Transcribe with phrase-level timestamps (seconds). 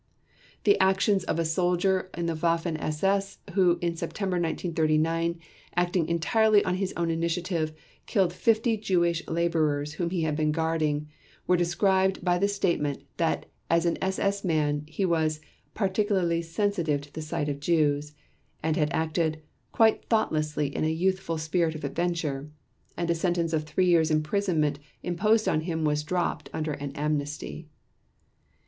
[0.63, 5.39] The actions of a soldier in the Waffen SS who in September 1939,
[5.75, 7.71] acting entirely on his own initiative,
[8.07, 11.07] killed 50 Jewish laborers whom he had been guarding,
[11.45, 15.39] were described by the statement that as an SS man, he was
[15.75, 18.15] "particularly sensitive to the sight of Jews,"
[18.63, 22.49] and had acted "quite thoughtlessly in a youthful spirit of adventure"
[22.97, 27.67] and a sentence of three years imprisonment imposed on him was dropped under an amnesty.